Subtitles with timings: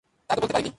[0.29, 0.69] তা তো বলতে পারি নে।